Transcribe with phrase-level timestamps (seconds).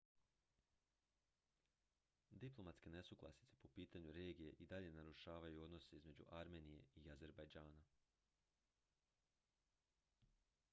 [2.43, 7.87] diplomatske nesuglasice po pitanju regije i dalje narušavaju odnose između armenije i azerbejdžana